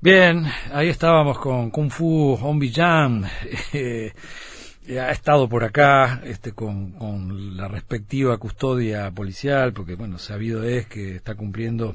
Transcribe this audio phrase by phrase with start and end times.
[0.00, 3.24] Bien, ahí estábamos con Kung Fu Hombi Jam.
[3.72, 10.64] Eh, ha estado por acá este, con, con, la respectiva custodia policial, porque, bueno, sabido
[10.64, 11.94] es que está cumpliendo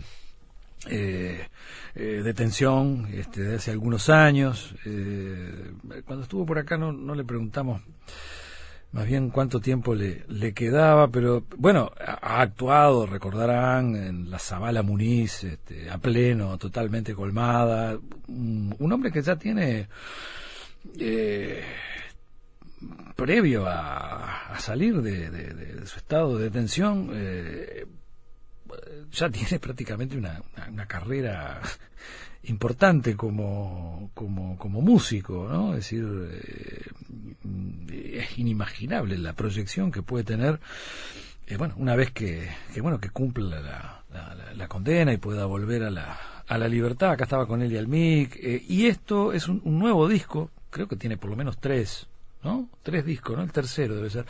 [0.89, 1.47] eh,
[1.95, 4.75] eh, detención este, de hace algunos años.
[4.85, 5.71] Eh,
[6.05, 7.81] cuando estuvo por acá no le preguntamos
[8.93, 14.83] más bien cuánto tiempo le, le quedaba, pero bueno, ha, actuado, recordarán, en la Zabala
[14.83, 17.97] Muniz, este, a pleno, totalmente colmada,
[18.27, 19.87] un, hombre que ya tiene,
[20.99, 21.63] eh,
[23.15, 27.87] previo a, a salir de, de, su estado de detención, eh,
[29.11, 31.61] ya tiene prácticamente una, una carrera
[32.43, 35.71] importante como, como, como músico, ¿no?
[35.71, 36.81] Es decir, eh,
[38.19, 40.59] es inimaginable la proyección que puede tener,
[41.47, 45.89] eh, bueno, una vez que, que bueno, que cumpla la, condena y pueda volver a
[45.89, 47.11] la, a la libertad.
[47.11, 50.87] Acá estaba con él y Almic, eh, y esto es un, un nuevo disco, creo
[50.87, 52.07] que tiene por lo menos tres
[52.43, 52.69] ¿no?
[52.81, 53.43] Tres discos, ¿no?
[53.43, 54.25] El tercero debe ser.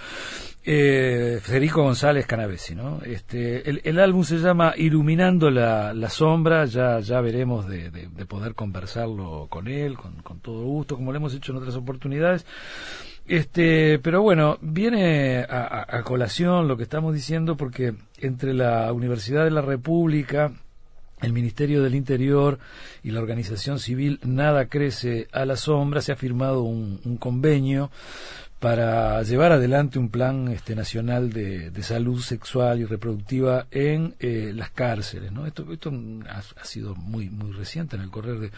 [0.64, 3.02] Eh, Federico González Canavesi, ¿no?
[3.04, 8.08] Este, el, el, álbum se llama Iluminando la, la sombra, ya, ya veremos de, de,
[8.08, 11.76] de poder conversarlo con él, con, con, todo gusto, como lo hemos hecho en otras
[11.76, 12.46] oportunidades.
[13.26, 19.52] Este, pero bueno, viene a colación lo que estamos diciendo porque entre la Universidad de
[19.52, 20.52] la República,
[21.24, 22.60] el Ministerio del Interior
[23.04, 27.90] y la organización civil Nada Crece a la Sombra se ha firmado un, un convenio
[28.64, 34.54] para llevar adelante un plan este, nacional de, de salud sexual y reproductiva en eh,
[34.56, 35.34] las cárceles.
[35.34, 35.46] ¿no?
[35.46, 35.92] Esto, esto
[36.30, 38.52] ha, sido muy, muy reciente en el correr de,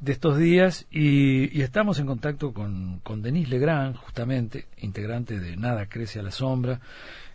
[0.00, 5.54] de estos días y, y, estamos en contacto con, con Denise Legrand, justamente, integrante de
[5.58, 6.80] Nada Crece a la Sombra,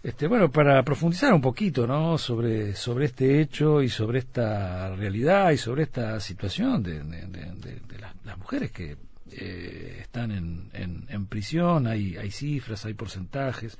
[0.07, 2.17] este, bueno, para profundizar un poquito, ¿no?
[2.17, 7.81] Sobre, sobre este hecho y sobre esta realidad y sobre esta situación de, de, de,
[7.81, 8.95] de las, mujeres que
[9.33, 13.77] eh, están en, en, en, prisión, hay, hay cifras, hay porcentajes,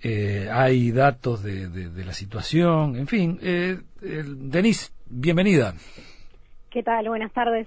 [0.00, 3.36] eh, hay datos de, la situación, en fin.
[3.42, 5.74] Eh, Denise, bienvenida.
[6.70, 7.08] ¿Qué tal?
[7.08, 7.66] Buenas tardes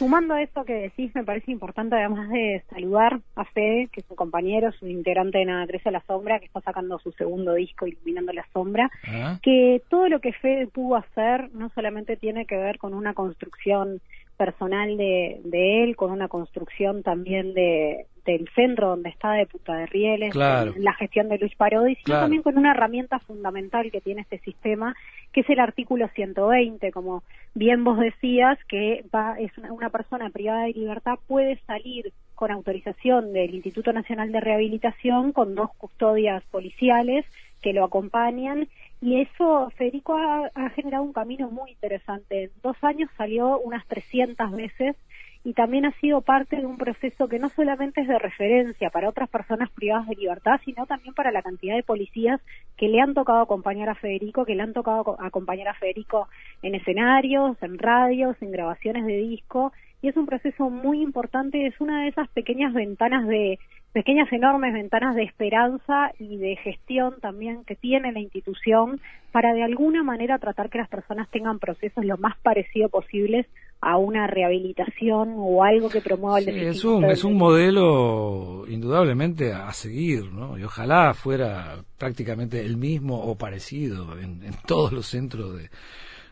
[0.00, 4.06] sumando a esto que decís, me parece importante además de saludar a Fede, que es
[4.08, 7.12] un compañero, es un integrante de Nada Crece a la Sombra, que está sacando su
[7.12, 9.38] segundo disco, Iluminando la Sombra, ¿Ah?
[9.42, 14.00] que todo lo que Fede pudo hacer no solamente tiene que ver con una construcción
[14.38, 19.74] personal de, de él, con una construcción también de, del centro donde está de Puta
[19.74, 20.72] de Rieles, claro.
[20.76, 22.22] la gestión de Luis Parodi, sino claro.
[22.22, 24.94] también con una herramienta fundamental que tiene este sistema,
[25.32, 27.22] que es el artículo 120, como
[27.54, 32.50] bien vos decías, que va, es una, una persona privada de libertad puede salir con
[32.50, 37.26] autorización del Instituto Nacional de Rehabilitación con dos custodias policiales
[37.60, 38.68] que lo acompañan
[39.02, 42.44] y eso, Federico ha, ha, generado un camino muy interesante.
[42.44, 44.96] En dos años salió unas 300 veces
[45.42, 49.08] y también ha sido parte de un proceso que no solamente es de referencia para
[49.08, 52.40] otras personas privadas de libertad, sino también para la cantidad de policías
[52.76, 56.28] que le han tocado acompañar a Federico, que le han tocado acompañar a Federico
[56.62, 61.80] en escenarios, en radios, en grabaciones de disco, y es un proceso muy importante, es
[61.80, 63.58] una de esas pequeñas ventanas de
[63.92, 69.00] pequeñas enormes ventanas de esperanza y de gestión también que tiene la institución
[69.32, 73.46] para de alguna manera tratar que las personas tengan procesos lo más parecido posibles
[73.80, 79.52] a una rehabilitación o algo que promueva el sí, es un es un modelo indudablemente
[79.52, 85.06] a seguir no y ojalá fuera prácticamente el mismo o parecido en, en todos los
[85.06, 85.70] centros de,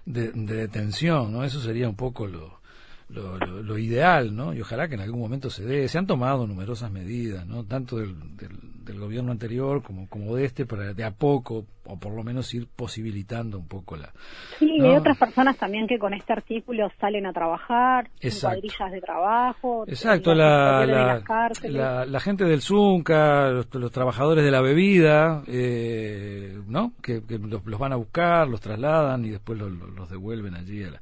[0.04, 2.58] de, de detención no eso sería un poco lo
[3.10, 4.53] lo, lo, lo, ideal, ¿no?
[4.53, 5.88] Y ojalá que en algún momento se dé.
[5.88, 7.64] Se han tomado numerosas medidas, ¿no?
[7.64, 8.50] Tanto del, del,
[8.84, 12.53] del, gobierno anterior como, como de este, para de a poco, o por lo menos
[12.54, 14.12] ir posibilitando un poco la...
[14.59, 14.91] Sí, ¿no?
[14.91, 19.84] hay otras personas también que con este artículo salen a trabajar, en cuadrillas de trabajo.
[19.88, 21.22] Exacto, la, la,
[21.62, 26.93] la, la, gente del Zunca, los, los trabajadores de la bebida, eh, ¿no?
[27.03, 30.84] Que, que los, los, van a buscar, los trasladan y después los, los devuelven allí
[30.84, 31.00] a la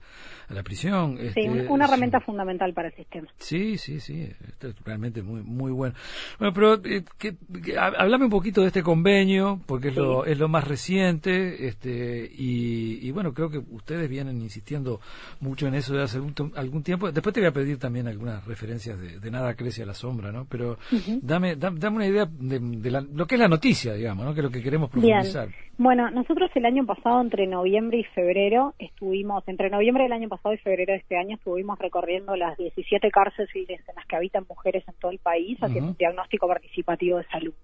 [0.48, 1.16] a la prisión.
[1.18, 3.28] Sí, este, una herramienta fundamental para el sistema.
[3.38, 5.94] Sí, sí, sí, esto es realmente muy muy bueno.
[6.38, 10.00] Bueno, pero eh, que, que, háblame un poquito de este convenio, porque es, sí.
[10.00, 15.00] lo, es lo más reciente, este y, y, bueno, creo que ustedes vienen insistiendo
[15.40, 17.10] mucho en eso de hace algún, algún tiempo.
[17.10, 20.32] Después te voy a pedir también algunas referencias de, de Nada crece a la sombra,
[20.32, 20.46] ¿no?
[20.48, 21.18] Pero uh -huh.
[21.22, 24.34] dame, dame, dame una idea de, de la, lo que es la noticia, digamos, ¿no?
[24.34, 25.48] Que es lo que queremos profundizar.
[25.48, 25.66] Bien.
[25.78, 30.54] Bueno, nosotros el año pasado, entre noviembre y febrero, estuvimos, entre noviembre del año pasado
[30.54, 34.84] y febrero de este año, estuvimos recorriendo las 17 cárceles en las que habitan mujeres
[34.88, 35.92] en todo el país, haciendo uh -huh.
[35.92, 37.54] un diagnóstico participativo de salud.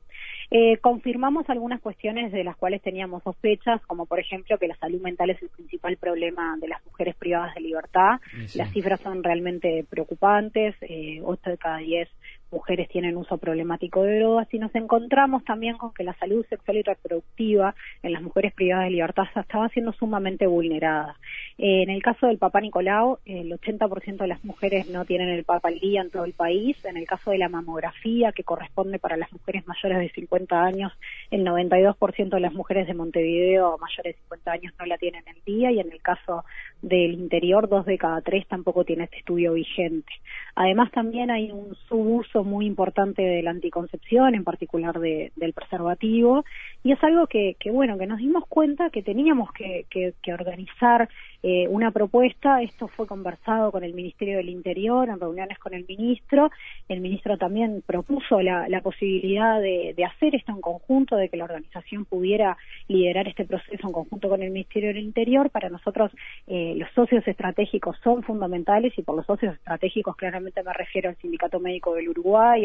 [0.54, 5.00] Eh, confirmamos algunas cuestiones de las cuales teníamos sospechas, como por ejemplo que la salud
[5.00, 8.20] mental es el principal problema de las mujeres privadas de libertad.
[8.54, 10.74] Las cifras son realmente preocupantes.
[10.82, 12.06] Eh, 8 de cada 10
[12.52, 16.76] mujeres tienen uso problemático de drogas y nos encontramos también con que la salud sexual
[16.76, 21.16] y reproductiva en las mujeres privadas de libertad estaba siendo sumamente vulnerada.
[21.58, 25.44] Eh, en el caso del Papa Nicolau, el 80% de las mujeres no tienen el
[25.44, 26.76] Papa al día en todo el país.
[26.84, 30.92] En el caso de la mamografía, que corresponde para las mujeres mayores de 50 años,
[31.30, 35.42] el 92% de las mujeres de Montevideo mayores de 50 años no la tienen el
[35.44, 36.44] día y en el caso
[36.80, 40.12] del interior, dos de cada tres tampoco tiene este estudio vigente.
[40.54, 46.44] Además, también hay un subuso muy importante de la anticoncepción, en particular de, del preservativo,
[46.82, 49.86] y es algo que, que, bueno, que nos dimos cuenta que teníamos que,
[50.32, 51.08] organizar
[51.42, 52.62] eh, una propuesta.
[52.62, 56.50] Esto fue conversado con el Ministerio del Interior en reuniones con el ministro.
[56.88, 61.44] El ministro también propuso la, posibilidad de, de, hacer esto en conjunto, de que la
[61.44, 62.56] organización pudiera
[62.88, 65.50] liderar este proceso en conjunto con el Ministerio del Interior.
[65.50, 66.10] Para nosotros,
[66.46, 71.16] eh, los socios estratégicos son fundamentales y por los socios estratégicos claramente me refiero al
[71.16, 72.56] Sindicato Médico del Uruguay, a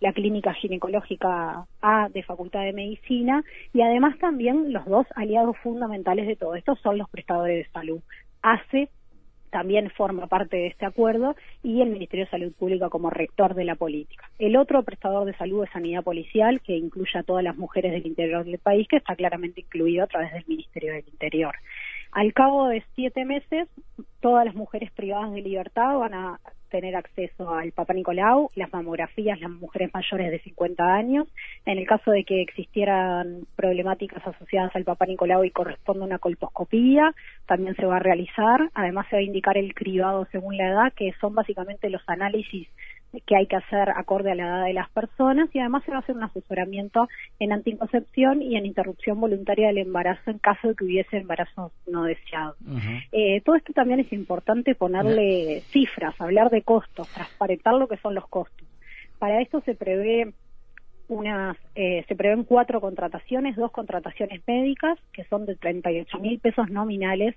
[0.00, 6.26] la Clínica Ginecológica A de Facultad de Medicina y además también los dos aliados fundamentales
[6.26, 8.00] de todo esto son los prestadores de salud.
[8.42, 8.88] ACE
[9.50, 13.64] también forma parte de este acuerdo y el Ministerio de Salud Pública como rector de
[13.64, 14.30] la política.
[14.38, 18.06] El otro prestador de salud es Sanidad Policial, que incluye a todas las mujeres del
[18.06, 21.54] interior del país, que está claramente incluido a través del Ministerio del Interior.
[22.12, 23.68] Al cabo de siete meses,
[24.20, 29.40] todas las mujeres privadas de libertad van a tener acceso al Papa Nicolau, las mamografías,
[29.40, 31.28] las mujeres mayores de 50 años.
[31.64, 37.14] En el caso de que existieran problemáticas asociadas al Papa Nicolau y corresponda una colposcopía,
[37.46, 38.70] también se va a realizar.
[38.74, 42.68] Además, se va a indicar el cribado según la edad, que son básicamente los análisis
[43.26, 45.98] que hay que hacer acorde a la edad de las personas y además se va
[45.98, 47.08] a hacer un asesoramiento
[47.38, 52.04] en anticoncepción y en interrupción voluntaria del embarazo en caso de que hubiese embarazos no
[52.04, 52.56] deseados.
[53.12, 58.14] eh, todo esto también es importante ponerle cifras, hablar de costos, transparentar lo que son
[58.14, 58.66] los costos.
[59.18, 60.32] Para esto se prevé
[61.08, 66.68] unas, eh, se prevén cuatro contrataciones, dos contrataciones médicas que son de 38 mil pesos
[66.68, 67.34] nominales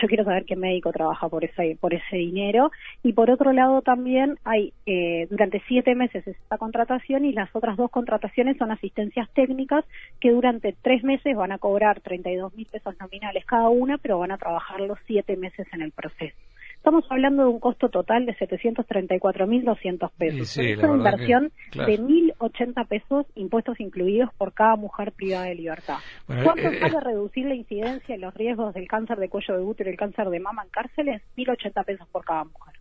[0.00, 2.70] yo quiero saber qué médico trabaja por ese por ese dinero.
[3.02, 7.76] Y por otro lado también hay eh, durante siete meses esta contratación y las otras
[7.76, 9.84] dos contrataciones son asistencias técnicas
[10.20, 14.32] que durante tres meses van a cobrar 32 mil pesos nominales cada una pero van
[14.32, 16.36] a trabajar los siete meses en el proceso
[16.82, 20.58] Estamos hablando de un costo total de 734.200 pesos.
[20.58, 25.98] es una inversión de 1.080 pesos, impuestos incluidos por cada mujer privada de libertad.
[26.26, 29.90] ¿Cuánto eh, sale reducir la incidencia y los riesgos del cáncer de cuello de útero
[29.90, 31.22] y el cáncer de mama en cárceles?
[31.36, 32.74] 1.080 pesos por cada mujer.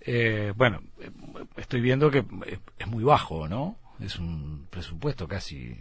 [0.00, 0.80] Eh, bueno,
[1.56, 2.24] estoy viendo que
[2.76, 3.76] es muy bajo, ¿no?
[4.00, 5.76] Es un presupuesto casi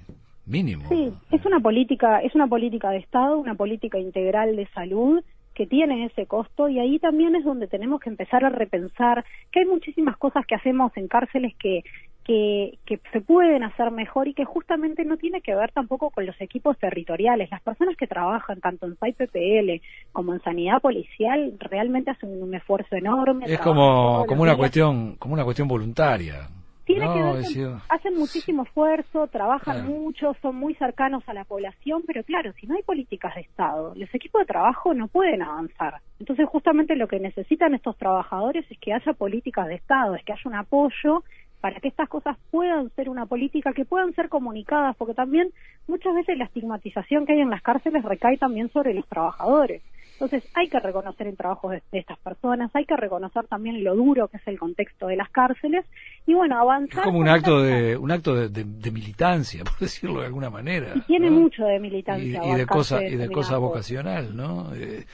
[0.45, 0.88] mínimo.
[0.89, 5.24] Sí, es una política, es una política de Estado, una política integral de salud
[5.57, 9.62] que tiene ese costo y ahí también es donde tenemos que empezar a repensar que
[9.62, 11.83] hay muchísimas cosas que hacemos en cárceles que
[12.24, 16.25] que, que, se pueden hacer mejor y que justamente no tiene que ver tampoco con
[16.25, 17.50] los equipos territoriales.
[17.50, 19.81] Las personas que trabajan tanto en SAI PPL
[20.12, 23.45] como en sanidad policial realmente hacen un esfuerzo enorme.
[23.48, 26.50] Es como, como una cuestión, como una cuestión voluntaria.
[26.88, 32.24] Tiene que ver hacen muchísimo esfuerzo, trabajan mucho, son muy cercanos a la población, pero
[32.24, 35.95] claro, si no hay políticas de Estado, los equipos de trabajo no pueden avanzar.
[36.18, 40.32] Entonces, justamente lo que necesitan estos trabajadores es que haya políticas de Estado, es que
[40.32, 41.24] haya un apoyo
[41.60, 45.50] para que estas cosas puedan ser una política, que puedan ser comunicadas, porque también
[45.88, 49.82] muchas veces la estigmatización que hay en las cárceles recae también sobre los trabajadores.
[50.19, 54.27] Entonces hay que reconocer el trabajo de, estas personas, hay que reconocer también lo duro
[54.27, 55.86] que es el contexto de las cárceles
[56.25, 57.01] y bueno, avanzar.
[57.01, 60.93] Es como un acto de un acto de, militancia, por decirlo de alguna manera.
[60.95, 62.41] Y tiene mucho de militancia.
[62.43, 64.74] Y, de cosa y de cosa vocacional, ¿no?
[64.74, 65.05] Eh,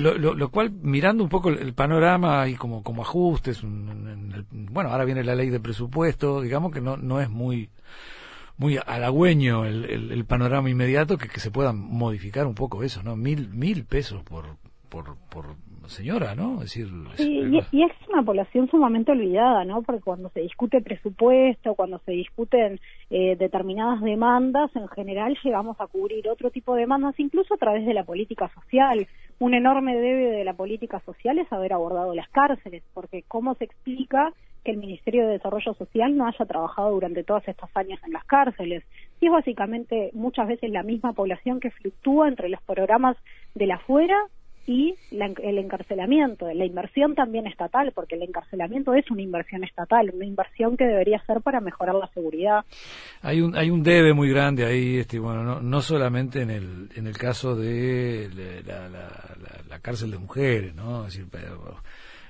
[0.00, 5.36] lo, cual mirando un poco el, panorama y como como ajustes, bueno, ahora viene la
[5.36, 7.70] ley de presupuesto, digamos que no no es muy
[8.62, 13.16] muy halagüeño el, el, panorama inmediato que, que, se pueda modificar un poco eso, ¿no?
[13.16, 14.56] Mil, mil pesos por,
[14.88, 15.56] por, por
[15.88, 16.62] señora, ¿no?
[16.62, 16.88] Es decir,
[17.18, 19.82] y, es una población sumamente olvidada, ¿no?
[19.82, 22.78] Porque cuando se discute presupuesto, cuando se discuten
[23.10, 27.84] eh, determinadas demandas, en general llegamos a cubrir otro tipo de demandas, incluso a través
[27.84, 29.06] de la política social.
[29.38, 33.64] Un enorme debe de la política social es haber abordado las cárceles, porque ¿cómo se
[33.64, 34.32] explica
[34.64, 38.24] que el Ministerio de Desarrollo Social no haya trabajado durante todos estos años en las
[38.24, 38.84] cárceles.
[39.20, 43.16] Y es básicamente muchas veces la misma población que fluctúa entre los programas
[43.54, 44.16] de la afuera
[44.66, 50.24] y el encarcelamiento, la inversión también estatal, porque el encarcelamiento es una inversión estatal, una
[50.24, 52.64] inversión que debería ser para mejorar la seguridad.
[53.22, 56.88] Hay un hay un debe muy grande ahí, este, bueno, no, no solamente en el
[56.94, 58.28] en el caso de
[58.64, 58.88] la,
[59.68, 61.06] la, cárcel de mujeres, ¿no?
[61.06, 61.26] Es decir,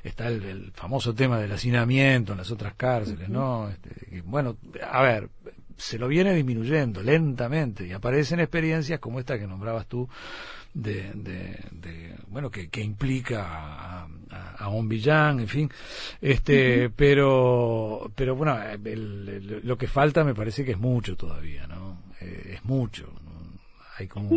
[0.02, 3.68] está el, famoso tema del hacinamiento en las otras cárceles, ¿no?
[3.68, 4.56] Este, bueno,
[4.90, 5.28] a ver,
[5.76, 10.08] se lo viene disminuyendo lentamente y aparecen experiencias como esta que nombrabas tú
[10.74, 15.70] de, de, bueno que, que implica a, a, a Villán, en fin.
[16.20, 18.58] Este pero pero bueno
[19.62, 23.12] lo que falta me parece que es mucho todavía no eh, es mucho
[24.02, 24.28] hay como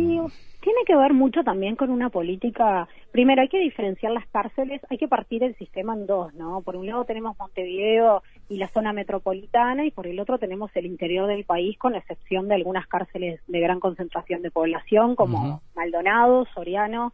[0.66, 2.88] tiene que ver mucho también con una política.
[3.12, 6.60] Primero, hay que diferenciar las cárceles, hay que partir el sistema en dos, ¿no?
[6.62, 10.86] Por un lado tenemos Montevideo y la zona metropolitana, y por el otro tenemos el
[10.86, 16.46] interior del país, con excepción de algunas cárceles de gran concentración de población, como Maldonado,
[16.52, 17.12] Soriano,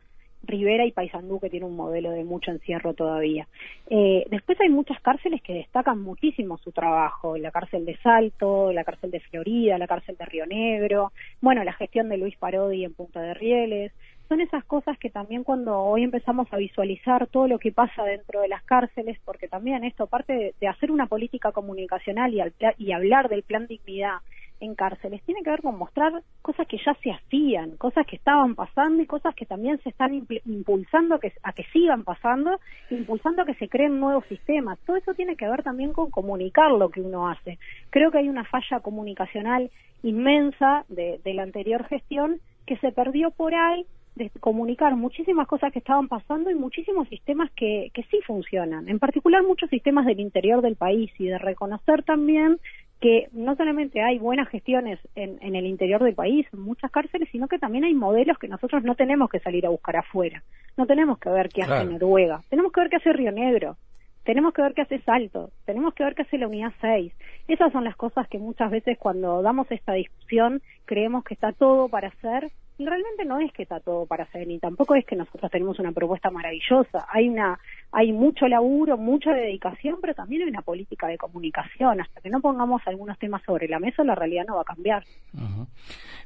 [0.53, 3.49] Rivera y Paysandú, que tiene un modelo de mucho encierro todavía.
[3.89, 8.85] Eh, después hay muchas cárceles que destacan muchísimo su trabajo, la cárcel de Salto, la
[8.85, 12.93] cárcel de Florida, la cárcel de Río Negro, bueno, la gestión de Luis Parodi en
[12.93, 13.93] Punta de Rieles.
[14.29, 18.41] Son esas cosas que también cuando hoy empezamos a visualizar todo lo que pasa dentro
[18.41, 22.41] de las cárceles, porque también esto, aparte de, hacer una política comunicacional y,
[22.79, 24.19] y hablar del plan dignidad,
[24.63, 28.55] en cárceles tiene que ver con mostrar cosas que ya se hacían, cosas que estaban
[28.55, 30.15] pasando y cosas que también se están
[30.45, 34.79] impulsando que, a que sigan pasando, impulsando a que se creen nuevos sistemas.
[34.87, 37.59] Todo eso tiene que ver también con comunicar lo que uno hace.
[37.91, 39.71] Creo que hay una falla comunicacional
[40.05, 45.73] inmensa de, de la anterior gestión que se perdió por ahí de comunicar muchísimas cosas
[45.73, 50.21] que estaban pasando y muchísimos sistemas que, que sí funcionan, en particular muchos sistemas del
[50.21, 52.59] interior del país y de reconocer también
[53.03, 57.29] que no solamente hay buenas gestiones en, en, el interior del país, en muchas cárceles,
[57.33, 60.45] sino que también hay modelos que nosotros no tenemos que salir a buscar afuera.
[60.77, 63.77] No tenemos que ver qué hace Noruega, tenemos que ver qué hace Río Negro,
[64.25, 67.13] tenemos que ver qué hace Salto, tenemos que ver qué hace la Unidad 6.
[67.49, 71.89] Esas son las cosas que muchas veces cuando damos esta discusión creemos que está todo
[71.89, 75.15] para hacer y realmente no es que está todo para hacer ni tampoco es que
[75.15, 77.07] nosotros tenemos una propuesta maravillosa.
[77.13, 77.59] Hay una
[77.91, 82.01] hay mucho laburo, mucha dedicación, pero también hay una política de comunicación.
[82.01, 85.05] Hasta que no pongamos algunos temas sobre la mesa, la realidad no va a cambiar.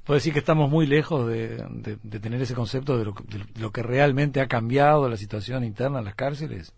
[0.04, 1.64] ¿Puedo decir que estamos muy lejos de,
[2.20, 6.04] tener ese concepto de lo, de lo que realmente ha cambiado la situación interna en
[6.04, 6.72] las cárceles?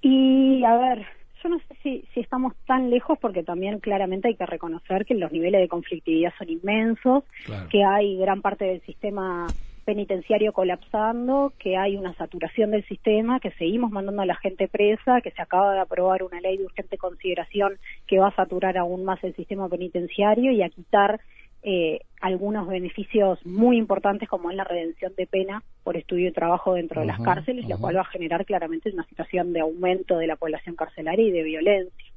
[0.00, 1.06] Y a ver,
[1.42, 5.14] yo no sé si, si estamos tan lejos porque también claramente hay que reconocer que
[5.14, 7.24] los niveles de conflictividad son inmensos,
[7.70, 9.46] que hay gran parte del sistema
[9.84, 15.20] penitenciario colapsando, que hay una saturación del sistema, que seguimos mandando a la gente presa,
[15.20, 19.04] que se acaba de aprobar una ley de urgente consideración que va a saturar aún
[19.04, 21.20] más el sistema penitenciario y a quitar
[21.62, 26.74] eh, algunos beneficios muy importantes como es la redención de pena por estudio y trabajo
[26.74, 30.26] dentro de las cárceles, lo cual va a generar claramente una situación de aumento de
[30.26, 32.12] la población carcelaria y de violencia.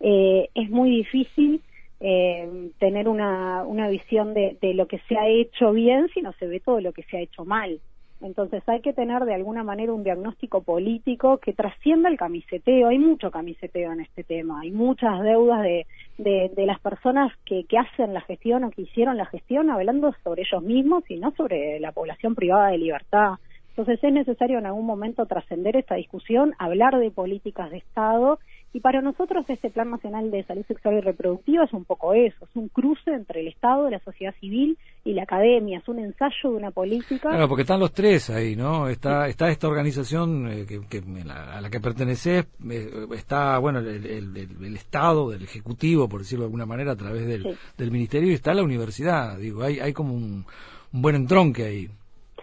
[0.00, 1.60] Eh, es muy difícil
[2.00, 6.32] eh, tener una, una visión de, de lo que se ha hecho bien si no
[6.34, 7.80] se ve todo lo que se ha hecho mal.
[8.20, 12.88] Entonces hay que tener de alguna manera un diagnóstico político que trascienda el camiseteo.
[12.88, 14.60] Hay mucho camiseteo en este tema.
[14.60, 15.86] Hay muchas deudas de,
[16.18, 20.42] de, las personas que, que hacen la gestión o que hicieron la gestión hablando sobre
[20.42, 23.34] ellos mismos y no sobre la población privada de libertad.
[23.70, 28.38] Entonces es necesario en algún momento trascender esta discusión, hablar de políticas de Estado
[28.72, 32.44] y para nosotros este Plan Nacional de Salud Sexual y Reproductiva es un poco eso,
[32.44, 36.50] es un cruce entre el Estado, la sociedad civil y la academia, es un ensayo
[36.50, 37.30] de una política.
[37.30, 38.88] Claro, porque están los tres ahí, ¿no?
[38.88, 45.32] Está, está esta organización eh, que, a la que perteneces, eh, está, bueno, el, Estado,
[45.32, 48.62] el Ejecutivo, por decirlo de alguna manera, a través del, del Ministerio, y está la
[48.62, 50.44] universidad, digo, hay, hay como un,
[50.92, 51.88] un buen entronque ahí.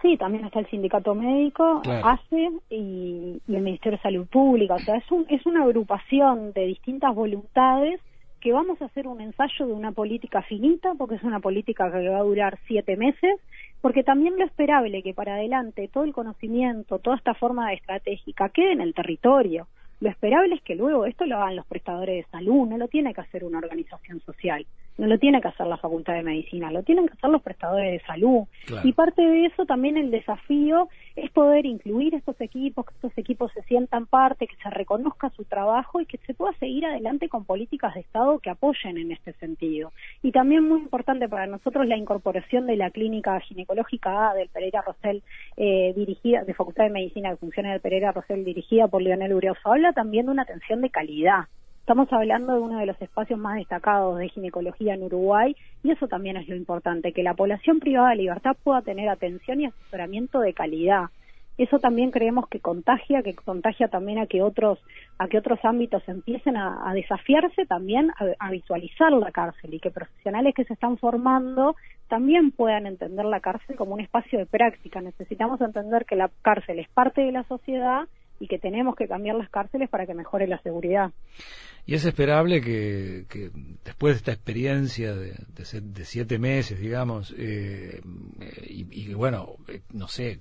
[0.02, 4.74] Sí, también está el sindicato médico, ACE y, el Ministerio de Salud Pública.
[4.74, 8.00] O sea, es, un, es una agrupación de distintas voluntades
[8.40, 12.08] que vamos a hacer un ensayo de una política finita, porque es una política que
[12.08, 13.40] va a durar siete meses,
[13.80, 18.72] porque también lo esperable que para adelante todo el conocimiento, toda esta forma estratégica quede
[18.72, 19.66] en el territorio.
[20.00, 23.12] Lo esperable es que luego esto lo hagan los prestadores de salud, no lo tiene
[23.12, 24.64] que hacer una organización social,
[24.98, 27.92] no lo tiene que hacer la Facultad de Medicina, lo tienen que hacer los prestadores
[27.92, 28.44] de salud.
[28.82, 33.52] Y parte de eso también el desafío es poder incluir estos equipos, que estos equipos
[33.52, 37.44] se sientan parte, que se reconozca su trabajo y que se pueda seguir adelante con
[37.44, 39.92] políticas de Estado que apoyen en este sentido.
[40.22, 44.82] Y también muy importante para nosotros la incorporación de la clínica ginecológica A del Pereira
[44.82, 45.22] Rosell,
[45.56, 49.32] eh, dirigida, de Facultad de Medicina que funciona del Pereira Rosell, dirigida por Leonel
[49.94, 51.44] También de una atención de calidad.
[51.80, 56.06] Estamos hablando de uno de los espacios más destacados de ginecología en Uruguay y eso
[56.06, 60.40] también es lo importante, que la población privada de libertad pueda tener atención y asesoramiento
[60.40, 61.06] de calidad.
[61.56, 64.78] eso también creemos que contagia, que contagia también a que otros,
[65.18, 70.54] a que otros ámbitos empiecen a, desafiarse también a, visualizar la cárcel y que profesionales
[70.54, 71.74] que se están formando
[72.08, 75.00] también puedan entender la cárcel como un espacio de práctica.
[75.00, 78.06] Necesitamos entender que la cárcel es parte de la sociedad
[78.40, 81.12] y que tenemos que cambiar las cárceles para que mejore la seguridad.
[81.86, 83.50] Y es esperable que,
[83.84, 85.34] después de esta experiencia de,
[86.04, 88.02] siete meses, digamos, eh,
[88.62, 90.40] y, bueno, eh, no sé,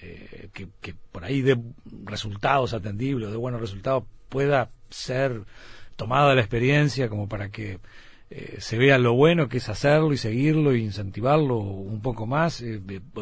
[0.00, 1.58] eh, que, por ahí de
[2.04, 5.42] resultados atendibles, de buenos resultados, pueda ser
[5.96, 7.78] tomada la experiencia como para que
[8.58, 12.64] se vea lo bueno que es hacerlo y seguirlo e incentivarlo un poco más.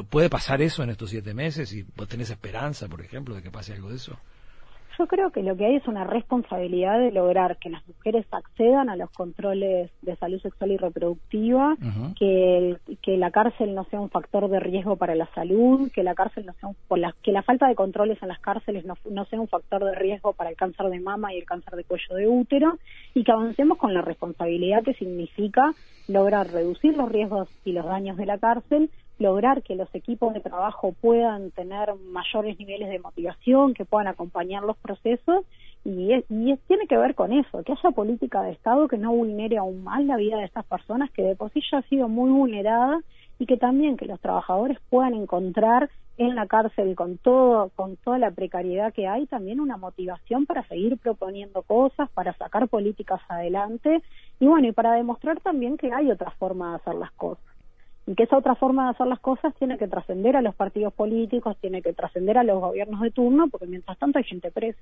[0.08, 3.50] ¿Puede pasar eso en estos siete meses y vos tenés esperanza, por ejemplo, de que
[3.50, 4.18] pase algo de eso?
[4.98, 8.88] Yo creo que lo que hay es una responsabilidad de lograr que las mujeres accedan
[8.88, 11.76] a los controles de salud sexual y reproductiva,
[12.16, 16.14] que, que la cárcel no sea un factor de riesgo para la salud, que la
[16.14, 19.24] cárcel no sea por la, que la falta de controles en las cárceles no, no
[19.24, 22.14] sea un factor de riesgo para el cáncer de mama y el cáncer de cuello
[22.14, 22.78] de útero,
[23.14, 25.72] y que avancemos con la responsabilidad que significa
[26.06, 30.40] lograr reducir los riesgos y los daños de la cárcel lograr que los equipos de
[30.40, 35.44] trabajo puedan tener mayores niveles de motivación, que puedan acompañar los procesos
[35.84, 39.58] y, y tiene que ver con eso, que haya política de Estado que no vulnere
[39.58, 42.30] aún más la vida de estas personas que de por sí ya ha sido muy
[42.30, 43.00] vulnerada
[43.38, 48.18] y que también que los trabajadores puedan encontrar en la cárcel con todo con toda
[48.18, 54.00] la precariedad que hay también una motivación para seguir proponiendo cosas para sacar políticas adelante
[54.38, 57.53] y bueno y para demostrar también que hay otra forma de hacer las cosas
[58.06, 60.92] y que esa otra forma de hacer las cosas tiene que trascender a los partidos
[60.92, 64.80] políticos, tiene que trascender a los gobiernos de turno, porque mientras tanto hay gente presa.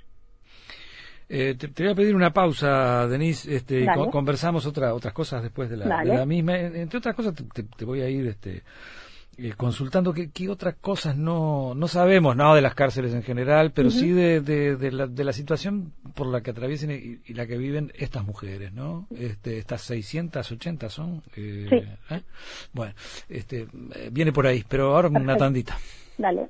[1.29, 5.79] Eh, te, voy a pedir una pausa, Denise, este, conversamos otra, otras cosas después de
[5.79, 6.59] la, misma.
[6.59, 8.63] Entre otras cosas, te, voy a ir este,
[9.39, 13.91] eh, consultando qué, otras cosas no, no sabemos, no de las cárceles en general, pero
[13.91, 17.93] sí de, de, la, de la situación por la que atraviesen y, la que viven
[17.95, 19.07] estas mujeres, ¿no?
[19.17, 21.23] Este, estas 680 son.
[21.37, 22.15] Eh, sí.
[22.15, 22.23] ¿eh?
[22.73, 22.95] Bueno,
[23.29, 23.67] este,
[24.11, 25.79] viene por ahí, pero ahora una tandita.
[26.19, 26.49] Dale.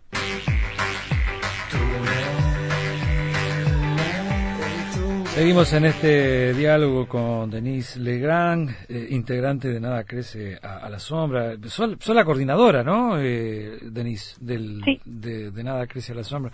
[5.35, 11.57] Seguimos en este diálogo con Denise Legrand, eh, integrante de Nada Crece a, la Sombra.
[11.69, 16.53] Soy, la coordinadora, ¿no, eh, Denise, del, de, Nada Crece a la Sombra?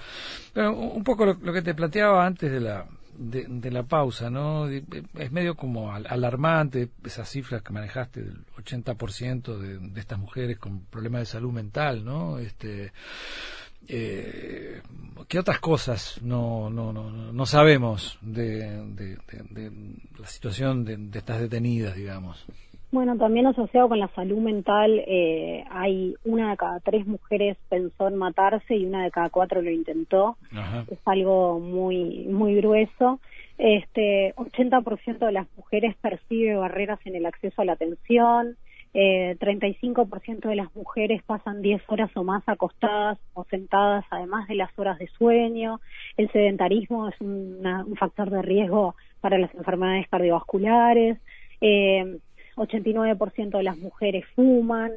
[0.52, 2.86] Pero un poco lo, que te planteaba antes de la,
[3.18, 4.68] de, la pausa, ¿no?
[4.68, 10.84] Es medio como alarmante esas cifras que manejaste del 80% de, de estas mujeres con
[10.84, 12.38] problemas de salud mental, ¿no?
[12.38, 12.92] Este,
[13.88, 14.80] eh,
[15.28, 19.16] ¿Qué otras cosas no, no, no, no sabemos de,
[20.18, 22.46] la situación de, estas detenidas, digamos?
[22.90, 28.08] Bueno, también asociado con la salud mental, eh, hay una de cada tres mujeres pensó
[28.08, 30.38] en matarse y una de cada cuatro lo intentó.
[30.90, 33.20] Es algo muy, muy grueso.
[33.58, 38.56] Este, 80% de las mujeres percibe barreras en el acceso a la atención
[39.00, 44.56] eh, 35% de las mujeres pasan 10 horas o más acostadas o sentadas, además de
[44.56, 45.80] las horas de sueño.
[46.16, 51.18] El sedentarismo es un factor de riesgo para las enfermedades cardiovasculares.
[51.60, 52.18] Eh,
[52.56, 54.90] 89% de las mujeres fuman.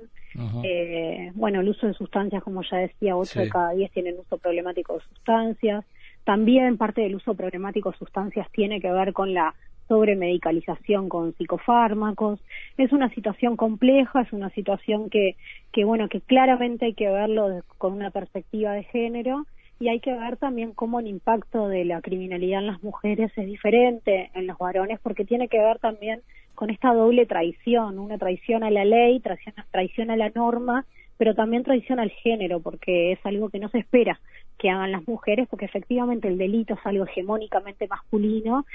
[0.64, 4.40] Eh, bueno, el uso de sustancias, como ya decía, 8 de cada 10 tienen uso
[4.40, 5.86] problemático de sustancias.
[6.24, 9.54] También parte del uso problemático de sustancias tiene que ver con la
[9.92, 12.40] sobre medicalización con psicofármacos.
[12.78, 15.36] Es una situación compleja, es una situación que,
[15.74, 19.46] que bueno, que claramente hay que verlo con una perspectiva de género
[19.82, 23.46] y hay que ver también cómo el impacto de la criminalidad en las mujeres es
[23.46, 26.22] diferente en los varones porque tiene que ver también
[26.56, 30.86] con esta doble traición, una traición a la ley, traición, traición a la norma,
[31.18, 34.22] pero también traición al género porque es algo que no se espera
[34.58, 38.66] que hagan las mujeres porque efectivamente el delito es algo hegemónicamente masculino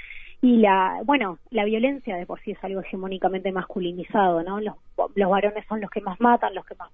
[0.41, 4.75] y la bueno la violencia de por sí es algo hegemónicamente masculinizado no los,
[5.15, 6.91] los varones son los que más matan los que más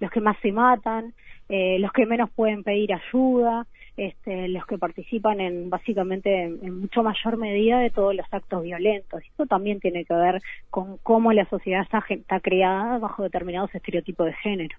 [0.00, 1.14] los que más se matan
[1.48, 7.02] eh, los que menos pueden pedir ayuda este, los que participan en básicamente en, mucho
[7.02, 9.22] mayor medida de todos los actos violentos.
[9.24, 14.26] Esto también tiene que ver con cómo la sociedad está, está creada bajo determinados estereotipos
[14.26, 14.76] de género.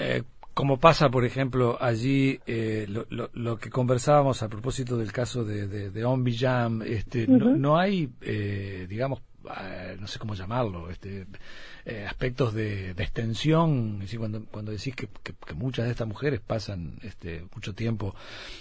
[0.00, 0.22] Eh,
[0.58, 5.68] como pasa, por ejemplo, allí eh, lo, lo, que conversábamos a propósito del caso de,
[5.68, 9.22] de, de Jam, este, no, no, hay, eh, digamos,
[9.60, 11.26] eh, no sé cómo llamarlo, este,
[11.84, 15.08] eh, aspectos de, extensión, es cuando, cuando decís que,
[15.54, 18.14] muchas de estas mujeres pasan este, mucho tiempo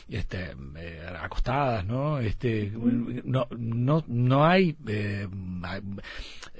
[0.10, 2.20] este, eh, acostadas, ¿no?
[2.20, 4.76] Este, no, no, no hay,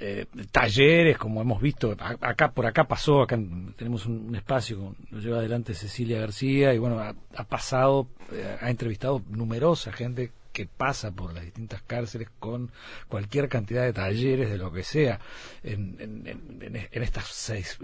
[0.00, 3.38] eh, talleres, como hemos visto, acá por acá pasó, acá
[3.76, 9.22] tenemos un, espacio, lo lleva adelante Cecilia García, y bueno, ha, pasado, eh, ha entrevistado
[9.28, 12.70] numerosa gente que pasa por las distintas cárceles con
[13.08, 15.20] cualquier cantidad de talleres, de lo que sea.
[15.62, 17.78] En, en, estas seis,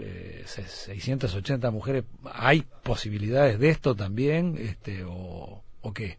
[0.45, 4.55] 680 mujeres, ¿hay posibilidades de esto también?
[4.57, 6.17] Este, o, ¿O qué?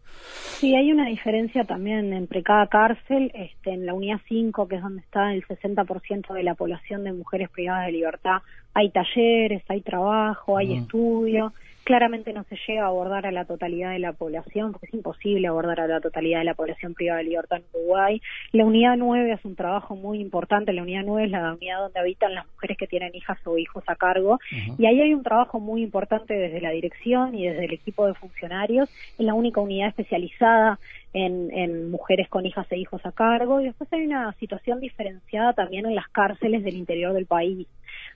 [0.59, 3.31] Sí, hay una diferencia también entre cada cárcel.
[3.33, 7.11] Este, en la unidad 5, que es donde está el 60% de la población de
[7.11, 8.37] mujeres privadas de libertad,
[8.73, 11.51] hay talleres, hay trabajo, hay estudio
[11.87, 15.47] claramente no se llega a abordar a la totalidad de la población, porque es imposible
[15.47, 18.21] abordar a la totalidad de la población privada de libertad en Uruguay.
[18.51, 21.97] La unidad 9 hace un trabajo muy importante, la unidad 9 es la unidad donde
[22.01, 24.37] habitan las mujeres que tienen hijas o hijos a cargo,
[24.77, 28.15] y ahí hay un trabajo muy importante desde la dirección y desde el equipo de
[28.15, 30.79] funcionarios, es la única unidad especializada
[31.13, 33.61] en, en, mujeres con hijas e hijos a cargo.
[33.61, 37.65] Y después hay una situación diferenciada también en las cárceles del interior del país.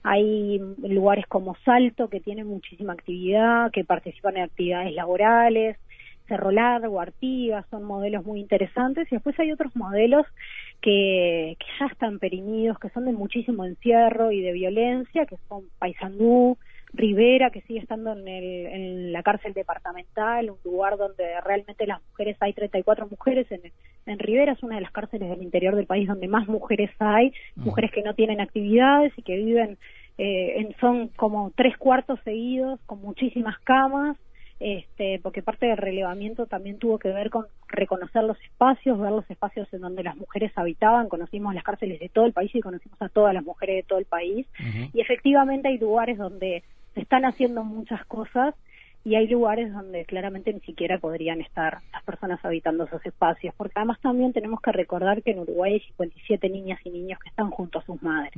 [0.02, 5.76] Hay lugares como Salto que tienen muchísima actividad, que participan en actividades laborales,
[6.26, 9.06] Cerro Largo, Artigas, son modelos muy interesantes.
[9.10, 10.26] Y después hay otros modelos
[10.80, 15.64] que, que ya están perimidos, que son de muchísimo encierro y de violencia, que son
[15.78, 16.56] Paysandú,
[16.94, 22.02] Rivera, que sigue estando en, el, en la cárcel departamental, un lugar donde realmente las
[22.10, 23.62] mujeres, hay 34 mujeres en,
[24.06, 27.32] en Rivera, es una de las cárceles del interior del país donde más mujeres hay,
[27.56, 29.78] mujeres que no tienen actividades y que viven,
[30.18, 34.18] eh, en, son como tres cuartos seguidos, con muchísimas camas,
[34.60, 39.28] este, porque parte del relevamiento también tuvo que ver con reconocer los espacios, ver los
[39.28, 43.00] espacios en donde las mujeres habitaban, conocimos las cárceles de todo el país y conocimos
[43.00, 44.46] a todas las mujeres de todo el país,
[44.92, 46.62] y efectivamente hay lugares donde
[46.94, 48.54] se están haciendo muchas cosas
[49.04, 53.72] y hay lugares donde claramente ni siquiera podrían estar las personas habitando esos espacios, porque
[53.76, 57.50] además también tenemos que recordar que en Uruguay hay 57 niñas y niños que están
[57.50, 58.32] junto a sus madres.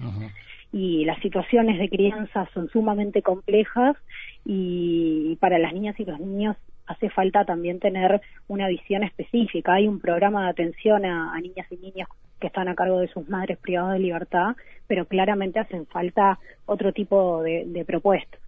[0.72, 3.96] Y las situaciones de crianza son sumamente complejas
[4.44, 9.74] y para las niñas y los niños hace falta también tener una visión específica.
[9.74, 12.08] Hay un programa de atención a, niñas y niños
[12.40, 16.92] que están a cargo de sus madres privadas de libertad, pero claramente hacen falta otro
[16.92, 18.40] tipo de, propuestas.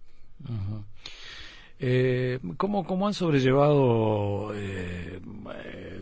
[1.79, 5.19] Eh, ¿cómo, ¿Cómo han sobrellevado eh,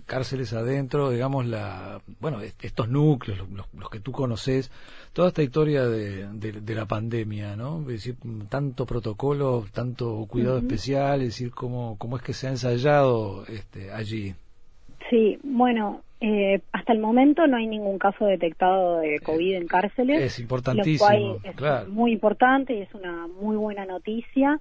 [0.05, 4.71] cárceles adentro, digamos, la, bueno, estos núcleos, los, que tú conoces,
[5.11, 7.81] toda esta historia de, de, la pandemia, ¿no?
[7.81, 8.15] Es decir,
[8.49, 13.91] tanto protocolo, tanto cuidado especial, es decir, cómo, cómo es que se ha ensayado este,
[13.91, 14.33] allí.
[15.09, 20.21] Sí, bueno, eh, hasta el momento no hay ningún caso detectado de COVID en cárceles.
[20.21, 24.59] Es importantísimo, es muy importante y es una muy buena noticia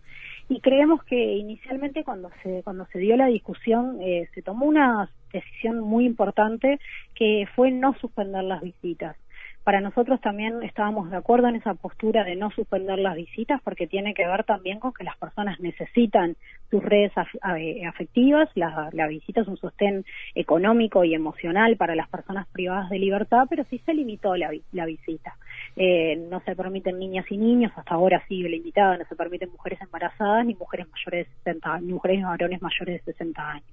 [0.49, 5.11] y creemos que inicialmente cuando se cuando se dio la discusión eh, se tomó una
[5.33, 6.79] decisión muy importante
[7.15, 9.17] que fue no suspender las visitas
[9.65, 13.87] para nosotros también estábamos de acuerdo en esa postura de no suspender las visitas porque
[13.87, 16.37] tiene que ver también con que las personas necesitan
[16.71, 17.13] sus redes
[17.59, 22.99] eh, afectivas, la, visita es un sostén económico y emocional para las personas privadas de
[22.99, 24.51] libertad, pero sí se limitó la,
[24.87, 25.37] visita.
[25.77, 29.81] Eh, no se permiten niñas y niños, hasta ahora sigue limitada, no se permiten mujeres
[29.81, 33.67] embarazadas ni mujeres mayores de 60 ni mujeres y varones mayores de 60 años.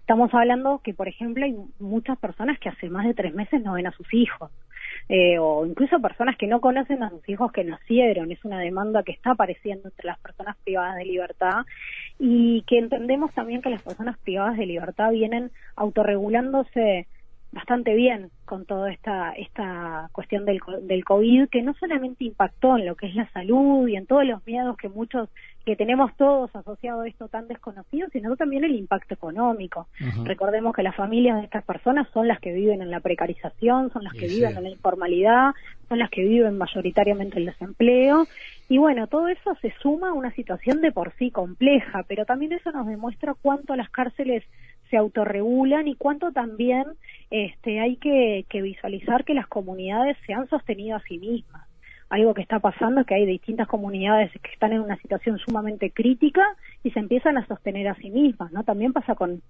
[0.00, 3.72] Estamos hablando que, por ejemplo, hay muchas personas que hace más de tres meses no
[3.72, 4.52] ven a sus hijos.
[5.08, 8.32] Eh, o incluso personas que no conocen a sus hijos que nacieron.
[8.32, 11.64] Es una demanda que está apareciendo entre las personas privadas de libertad
[12.18, 17.06] y que entendemos también que las personas privadas de libertad vienen autorregulándose
[17.52, 22.86] bastante bien con toda esta esta cuestión del, del COVID que no solamente impactó en
[22.86, 25.28] lo que es la salud y en todos los miedos que muchos
[25.66, 29.88] que tenemos todos asociados a esto tan desconocido, sino también el impacto económico.
[30.22, 34.04] Recordemos que las familias de estas personas son las que viven en la precarización, son
[34.04, 35.54] las que viven en la informalidad,
[35.88, 38.28] son las que viven mayoritariamente el desempleo
[38.68, 42.52] y bueno, todo eso se suma a una situación de por sí compleja, pero también
[42.52, 44.44] eso nos demuestra cuánto las cárceles
[44.88, 46.84] se autorregulan y cuánto también
[47.30, 51.65] este, hay que, que visualizar que las comunidades se han sostenido a sí mismas.
[52.08, 55.90] Algo que está pasando es que hay distintas comunidades que están en una situación sumamente
[55.90, 56.42] crítica
[56.82, 58.62] y se empiezan a sostener a sí mismas, ¿no?
[58.62, 59.42] También pasa con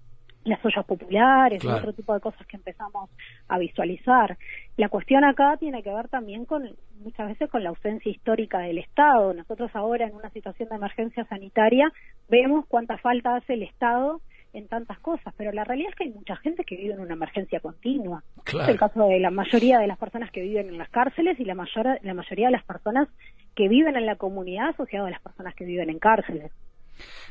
[0.47, 3.09] las ollas populares y otro tipo de cosas que empezamos
[3.47, 4.37] a visualizar.
[4.77, 8.77] La cuestión acá tiene que ver también con muchas veces con la ausencia histórica del
[8.77, 9.33] Estado.
[9.33, 11.91] Nosotros ahora en una situación de emergencia sanitaria
[12.29, 14.21] vemos cuánta falta hace el Estado
[14.53, 17.13] en tantas cosas, pero la realidad es que hay mucha gente que vive en una
[17.13, 18.23] emergencia continua.
[18.45, 21.45] Es el caso de la mayoría de las personas que viven en las cárceles y
[21.45, 23.07] la, mayor, la mayoría de las personas
[23.55, 26.51] que viven en la comunidad asociado a las personas que viven en cárceles.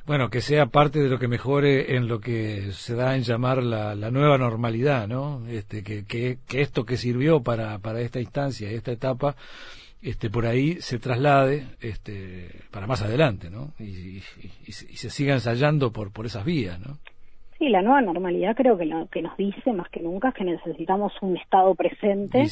[0.06, 3.62] Bueno, que sea parte de lo que mejore en lo que se da en llamar
[3.62, 5.44] la, nueva normalidad, ¿no?
[5.48, 9.34] Este, que, que, esto que sirvió para, para esta instancia, esta etapa,
[10.06, 13.72] este, por ahí se traslade este, para más adelante, ¿no?
[13.80, 14.20] Y,
[14.70, 16.98] se siga ensayando por, por esas vías, ¿no?
[17.58, 20.44] Sí, la nueva normalidad creo que lo que nos dice más que nunca es que
[20.44, 22.44] necesitamos un Estado presente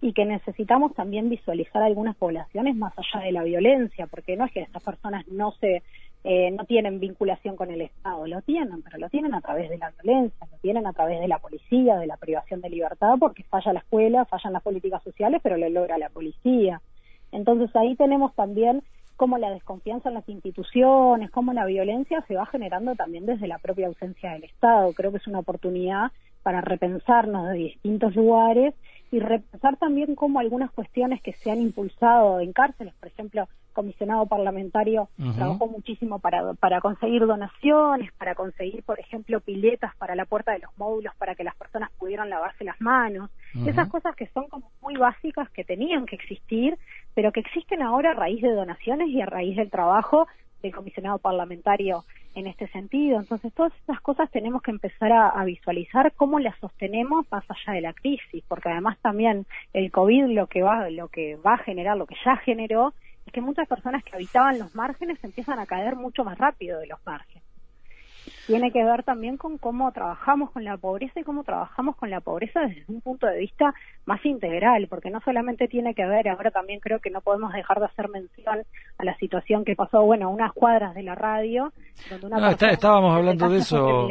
[0.00, 4.52] y, que necesitamos también visualizar algunas poblaciones más allá de la violencia, porque no es
[4.52, 5.82] que estas personas no se
[6.24, 9.78] eh, no tienen vinculación con el Estado, lo tienen, pero lo tienen a través de
[9.78, 13.44] la violencia, lo tienen a través de la policía, de la privación de libertad, porque
[13.44, 16.80] falla la escuela, fallan las políticas sociales, pero lo logra la policía.
[17.36, 18.82] Entonces ahí tenemos también
[19.16, 23.58] cómo la desconfianza en las instituciones, cómo la violencia se va generando también desde la
[23.58, 24.92] propia ausencia del Estado.
[24.94, 28.74] Creo que es una oportunidad para repensarnos de distintos lugares
[29.10, 34.24] y repensar también cómo algunas cuestiones que se han impulsado en cárceles, por ejemplo, comisionado
[34.26, 40.52] parlamentario trabajó muchísimo para, para conseguir donaciones, para conseguir, por ejemplo, piletas para la puerta
[40.52, 43.30] de los módulos para que las personas pudieran lavarse las manos.
[43.66, 46.78] Esas cosas que son como muy básicas que tenían que existir,
[47.16, 50.28] pero que existen ahora a raíz de donaciones y a raíz del trabajo
[50.62, 53.18] del comisionado parlamentario en este sentido.
[53.18, 57.80] Entonces, todas esas cosas tenemos que empezar a, visualizar cómo las sostenemos más allá de
[57.80, 61.96] la crisis, porque además también el COVID lo que va, lo que va a generar,
[61.96, 62.92] lo que ya generó,
[63.24, 66.86] es que muchas personas que habitaban los márgenes empiezan a caer mucho más rápido de
[66.86, 67.45] los márgenes.
[68.46, 72.20] Tiene que ver también con cómo trabajamos con la pobreza y cómo trabajamos con la
[72.20, 76.50] pobreza desde un punto de vista más integral, porque no solamente tiene que ver, ahora
[76.50, 78.62] también creo que no podemos dejar de hacer mención
[78.98, 81.72] a la situación que pasó, bueno, a unas cuadras de la radio,
[82.08, 84.08] donde una estábamos hablando de eso.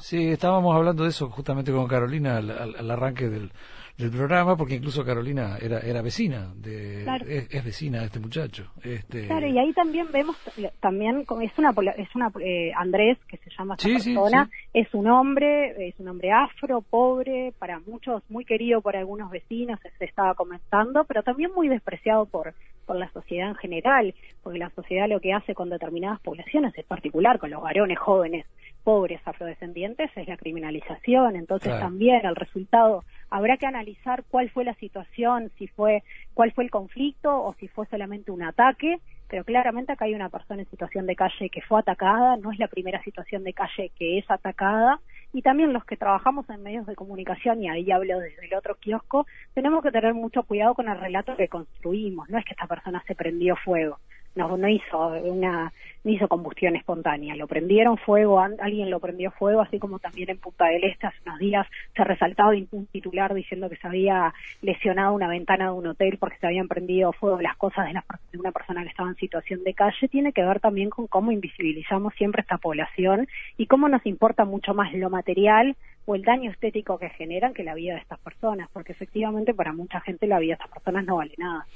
[0.00, 3.50] Sí, estábamos hablando de eso justamente con Carolina al arranque del,
[3.96, 7.04] del programa, porque incluso Carolina era, era vecina, de,
[7.50, 8.70] es, vecina de este muchacho.
[8.82, 9.26] Este...
[9.26, 10.36] Claro, y ahí también vemos,
[10.80, 15.88] también es una, es una eh, Andrés, que se llama esta persona, es un hombre,
[15.88, 21.04] es un hombre afro, pobre, para muchos muy querido por algunos vecinos, se estaba comentando,
[21.04, 22.54] pero también muy despreciado por,
[22.86, 26.84] por la sociedad en general, porque la sociedad lo que hace con determinadas poblaciones, en
[26.84, 28.46] particular con los varones jóvenes,
[28.86, 31.34] pobres afrodescendientes es la criminalización.
[31.34, 36.62] Entonces también el resultado habrá que analizar cuál fue la situación, si fue cuál fue
[36.62, 39.00] el conflicto o si fue solamente un ataque.
[39.28, 42.60] Pero claramente acá hay una persona en situación de calle que fue atacada, no es
[42.60, 45.00] la primera situación de calle que es atacada.
[45.36, 48.74] Y también los que trabajamos en medios de comunicación, y ahí hablo desde el otro
[48.76, 52.30] kiosco, tenemos que tener mucho cuidado con el relato que construimos.
[52.30, 53.98] No es que esta persona se prendió fuego
[54.36, 55.72] no, no hizo una
[56.04, 60.38] no hizo combustión espontánea, lo prendieron fuego, alguien lo prendió fuego, así como también en
[60.38, 64.32] Punta del Este hace unos días se ha resaltado un titular diciendo que se había
[64.62, 68.38] lesionado una ventana de un hotel porque se habían prendido fuego las cosas de, de
[68.38, 72.14] una persona que estaba en situación de calle, tiene que ver también con cómo invisibilizamos
[72.14, 75.74] siempre esta población y cómo nos importa mucho más lo material
[76.06, 79.72] o el daño estético que generan que la vida de estas personas, porque efectivamente para
[79.72, 81.66] mucha gente la vida de estas personas no vale nada.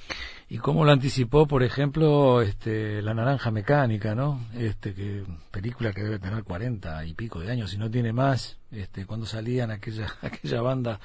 [0.49, 4.40] Y cómo lo anticipó, por ejemplo, este, La Naranja Mecánica, ¿no?
[4.57, 8.60] Este, que película que debe tener cuarenta y pico de años, si no tiene más,
[8.73, 11.01] este, cuando salían aquella, aquella banda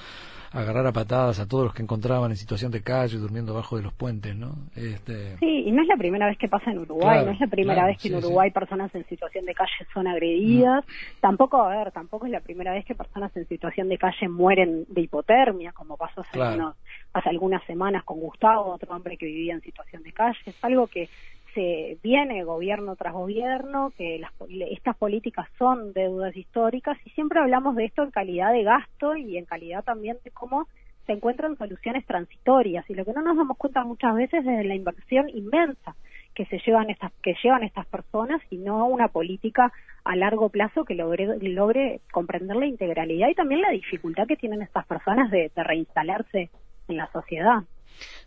[0.51, 3.75] a agarrar a patadas a todos los que encontraban en situación de calle, durmiendo abajo
[3.75, 4.55] de los puentes, ¿no?
[4.75, 5.37] Este...
[5.37, 7.85] Sí, y no es la primera vez que pasa en Uruguay, no es la primera
[7.85, 10.85] vez que en Uruguay personas en situación de calle son agredidas,
[11.19, 14.85] tampoco, a ver, tampoco es la primera vez que personas en situación de calle mueren
[14.87, 19.61] de hipotermia, como pasó hace, hace algunas semanas con Gustavo, otro hombre que vivía en
[19.61, 21.09] situación de calle, es algo que
[21.55, 24.31] se viene gobierno tras gobierno, que las,
[24.69, 29.37] estas políticas son deudas históricas y siempre hablamos de esto en calidad de gasto y
[29.37, 30.67] en calidad también de cómo
[31.07, 34.63] se encuentran soluciones transitorias y lo que no nos damos cuenta muchas veces es de
[34.63, 35.95] la inversión inmensa
[36.33, 39.71] que se llevan estas que llevan estas personas y no una política
[40.03, 44.61] a largo plazo que logre logre comprender la integralidad y también la dificultad que tienen
[44.61, 46.49] estas personas de reinstalarse
[46.87, 47.63] en la sociedad.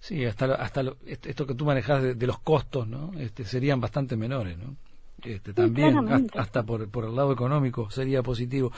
[0.00, 3.12] Sí, hasta, hasta esto que tú manejas de, los costos, ¿no?
[3.18, 4.76] Este, serían bastante menores, ¿no?
[5.24, 5.96] Este, también,
[6.37, 8.70] hasta, por, por el lado económico, sería positivo.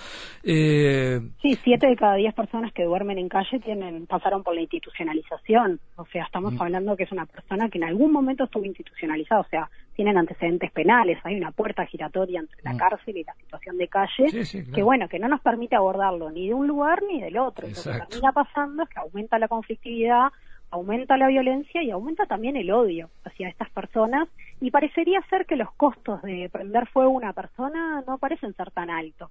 [0.43, 4.63] Eh, sí, siete de cada diez personas que duermen en calle tienen pasaron por la
[4.63, 5.81] institucionalización.
[5.97, 6.63] O sea, estamos mm.
[6.63, 9.43] hablando que es una persona que en algún momento estuvo institucionalizada.
[9.43, 12.79] O sea, tienen antecedentes penales, hay una puerta giratoria entre la mm.
[12.79, 14.27] cárcel y la situación de calle,
[14.75, 17.69] que bueno, que no nos permite abordarlo ni de un lugar ni del otro.
[17.69, 20.29] Lo que termina pasando es que aumenta la conflictividad,
[20.71, 24.29] aumenta la violencia y aumenta también el odio hacia estas personas
[24.61, 28.71] y parecería ser que los costos de prender fuego a una persona no parecen ser
[28.71, 29.31] tan altos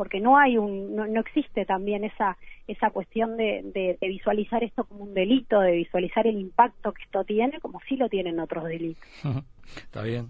[0.00, 3.60] porque no hay un, no, existe también esa esa cuestión de,
[4.00, 7.96] de, visualizar esto como un delito, de visualizar el impacto que esto tiene, como sí
[7.96, 9.04] lo tienen otros delitos.
[9.76, 10.28] Está bien.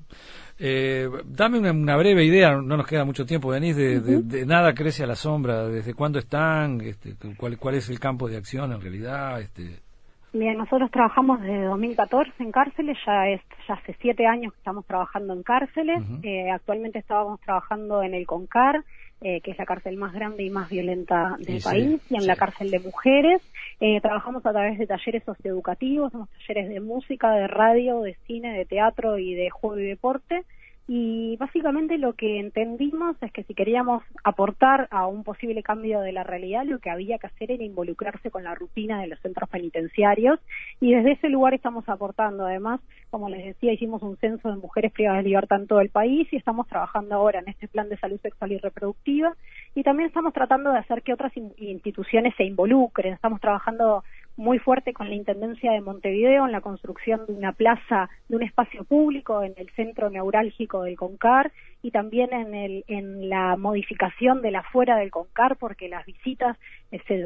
[0.59, 5.05] Eh, dame una, breve idea, no nos queda mucho tiempo, Denise, de, de, nada crece
[5.05, 8.81] a la sombra, desde cuándo están, este, cuál, cuál es el campo de acción en
[8.81, 9.41] realidad.
[9.41, 9.90] Este.
[10.33, 14.87] Bien, nosotros trabajamos desde 2014 en cárceles, ya es ya hace siete años que estamos
[14.87, 16.03] trabajando en cárceles.
[16.23, 18.85] eh, actualmente estábamos trabajando en el CONCAR,
[19.23, 22.37] eh, que es la cárcel más grande y más violenta del país, y en la
[22.37, 23.43] cárcel de mujeres.
[23.81, 28.57] Eh, trabajamos a través de talleres socioeducativos, hacemos talleres de música, de radio, de cine,
[28.57, 30.45] de teatro y de juego y deporte.
[30.93, 36.11] Y básicamente lo que entendimos es que si queríamos aportar a un posible cambio de
[36.11, 39.49] la realidad, lo que había que hacer era involucrarse con la rutina de los centros
[39.49, 40.41] penitenciarios
[40.81, 42.45] y desde ese lugar estamos aportando.
[42.45, 45.91] Además, como les decía, hicimos un censo de mujeres privadas de libertad en todo el
[45.91, 49.37] país y estamos trabajando ahora en este plan de salud sexual y reproductiva
[49.77, 53.13] y también estamos tratando de hacer que otras instituciones se involucren.
[53.13, 54.03] Estamos trabajando
[54.37, 58.43] muy fuerte con la Intendencia de Montevideo en la construcción de una plaza, de un
[58.43, 64.43] espacio público en el centro neurálgico del CONCAR y también en, el, en la modificación
[64.43, 66.57] de la fuera del CONCAR porque las visitas,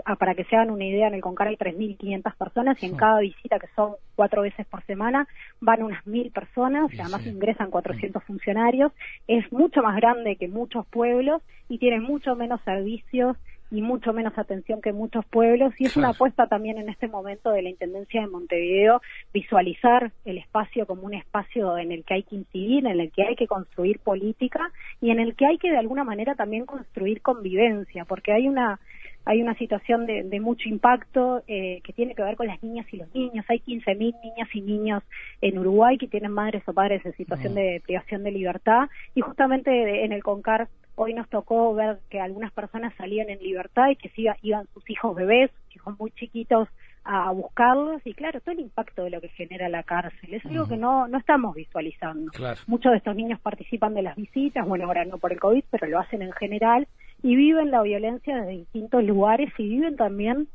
[0.04, 2.96] ah, para que se hagan una idea, en el CONCAR hay 3.500 personas y en
[2.96, 5.28] cada visita, que son cuatro veces por semana,
[5.60, 8.92] van unas mil personas y además ingresan 400 funcionarios.
[9.28, 13.36] Es mucho más grande que muchos pueblos y tiene mucho menos servicios
[13.74, 17.50] y mucho menos atención que muchos pueblos y es una apuesta también en este momento
[17.50, 22.22] de la Intendencia de Montevideo visualizar el espacio como un espacio en el que hay
[22.22, 25.72] que incidir, en el que hay que construir política y en el que hay que
[25.72, 28.78] de alguna manera también construir convivencia, porque hay una
[29.26, 32.86] hay una situación de, de mucho impacto eh, que tiene que ver con las niñas
[32.92, 33.46] y los niños.
[33.48, 35.02] Hay 15.000 niñas y niños
[35.40, 37.56] en Uruguay que tienen madres o padres en situación mm.
[37.56, 42.52] de privación de libertad y justamente en el CONCAR hoy nos tocó ver que algunas
[42.52, 46.68] personas salían en libertad y que sí, iban sus hijos bebés, hijos muy chiquitos
[47.04, 48.00] a buscarlos.
[48.04, 50.34] Y claro, todo el impacto de lo que genera la cárcel.
[50.34, 52.30] Es algo que no, no estamos visualizando.
[52.66, 55.86] Muchos de estos niños participan de las visitas, bueno, ahora no por el COVID, pero
[55.86, 56.88] lo hacen en general
[57.22, 60.48] y viven la violencia desde distintos lugares y viven también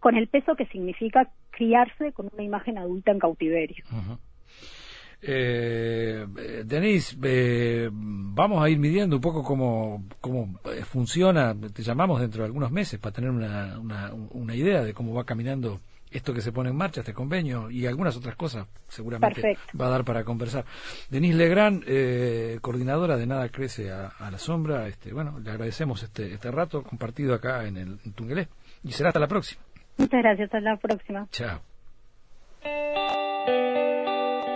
[0.00, 3.84] con el peso que significa criarse con una imagen adulta en cautiverio.
[5.20, 6.26] Eh,
[6.64, 11.54] Denise, eh, vamos a ir midiendo un poco cómo, cómo eh, funciona.
[11.72, 15.24] Te llamamos dentro de algunos meses para tener una, una, una idea de cómo va
[15.24, 19.86] caminando esto que se pone en marcha, este convenio y algunas otras cosas seguramente va
[19.86, 20.64] a dar para conversar.
[21.10, 26.32] Denise Legrand, eh, coordinadora de Nada Crece a, la Sombra, este, bueno, le agradecemos este,
[26.32, 28.48] este rato compartido acá en el Tungelé
[28.82, 29.62] y será hasta la próxima.
[29.98, 31.26] Muchas gracias, hasta la próxima.
[31.30, 31.60] Chao.